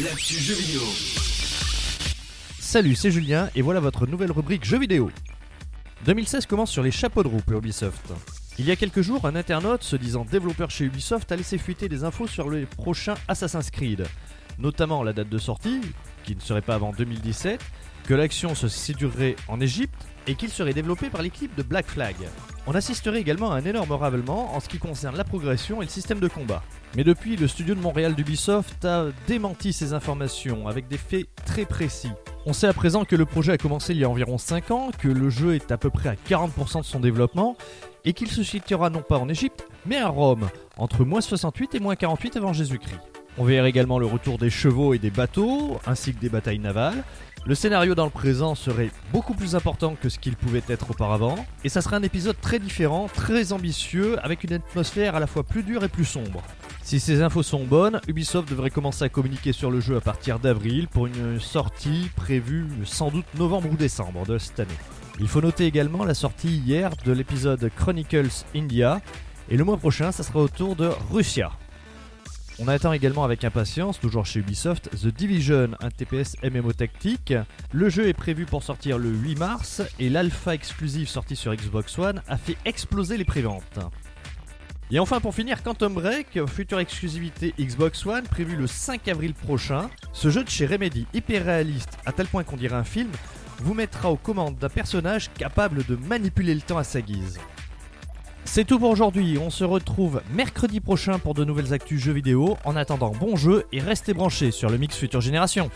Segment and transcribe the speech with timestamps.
[0.00, 0.82] vidéo.
[2.60, 5.10] Salut, c'est Julien et voilà votre nouvelle rubrique jeux vidéo.
[6.04, 8.12] 2016 commence sur les chapeaux de roue pour Ubisoft.
[8.60, 11.88] Il y a quelques jours, un internaute se disant développeur chez Ubisoft a laissé fuiter
[11.88, 14.06] des infos sur les prochains Assassin's Creed,
[14.60, 15.80] notamment la date de sortie,
[16.28, 17.58] qui ne serait pas avant 2017,
[18.04, 22.16] que l'action se sédurerait en Égypte et qu'il serait développé par l'équipe de Black Flag.
[22.66, 25.90] On assisterait également à un énorme ravalement en ce qui concerne la progression et le
[25.90, 26.62] système de combat.
[26.96, 31.64] Mais depuis, le studio de Montréal d'Ubisoft a démenti ces informations avec des faits très
[31.64, 32.10] précis.
[32.44, 34.90] On sait à présent que le projet a commencé il y a environ 5 ans,
[34.98, 37.56] que le jeu est à peu près à 40% de son développement,
[38.04, 41.80] et qu'il se situera non pas en Égypte, mais à Rome, entre moins 68 et
[41.80, 43.17] moins 48 avant Jésus-Christ.
[43.40, 47.04] On verra également le retour des chevaux et des bateaux, ainsi que des batailles navales.
[47.46, 51.46] Le scénario dans le présent serait beaucoup plus important que ce qu'il pouvait être auparavant,
[51.62, 55.44] et ça serait un épisode très différent, très ambitieux, avec une atmosphère à la fois
[55.44, 56.42] plus dure et plus sombre.
[56.82, 60.40] Si ces infos sont bonnes, Ubisoft devrait commencer à communiquer sur le jeu à partir
[60.40, 64.70] d'avril pour une sortie prévue sans doute novembre ou décembre de cette année.
[65.20, 69.00] Il faut noter également la sortie hier de l'épisode Chronicles India,
[69.48, 71.52] et le mois prochain, ça sera au tour de Russia.
[72.60, 77.32] On attend également avec impatience, toujours chez Ubisoft, The Division, un TPS MMO tactique.
[77.72, 81.96] Le jeu est prévu pour sortir le 8 mars et l'alpha exclusive sortie sur Xbox
[81.96, 83.78] One a fait exploser les préventes.
[84.90, 89.88] Et enfin pour finir, Quantum Break, future exclusivité Xbox One prévue le 5 avril prochain.
[90.12, 93.10] Ce jeu de chez Remedy, hyper réaliste à tel point qu'on dirait un film,
[93.58, 97.38] vous mettra aux commandes d'un personnage capable de manipuler le temps à sa guise.
[98.50, 102.56] C'est tout pour aujourd'hui, on se retrouve mercredi prochain pour de nouvelles actus jeux vidéo.
[102.64, 105.70] En attendant, bon jeu et restez branchés sur le Mix Future Génération.